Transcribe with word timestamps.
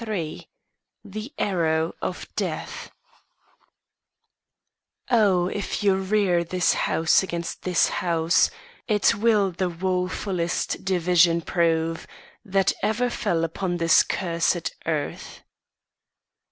XXXIII 0.01 0.47
THE 1.05 1.31
ARROW 1.37 1.93
OF 2.01 2.27
DEATH 2.35 2.89
O 5.11 5.45
if 5.45 5.83
you 5.83 5.93
rear 5.95 6.43
this 6.43 6.73
house 6.73 7.21
against 7.21 7.61
this 7.61 7.89
house, 7.89 8.49
It 8.87 9.13
will 9.13 9.51
the 9.51 9.69
wofulest 9.69 10.83
division 10.83 11.41
prove 11.41 12.07
That 12.43 12.73
ever 12.81 13.11
fell 13.11 13.43
upon 13.43 13.77
this 13.77 14.01
cursed 14.01 14.75
earth. 14.87 15.43